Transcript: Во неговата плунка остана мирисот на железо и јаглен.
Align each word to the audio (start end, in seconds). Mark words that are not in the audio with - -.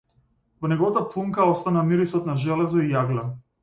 Во 0.65 0.71
неговата 0.71 1.03
плунка 1.13 1.47
остана 1.53 1.87
мирисот 1.93 2.35
на 2.35 2.41
железо 2.49 2.85
и 2.87 2.93
јаглен. 2.99 3.37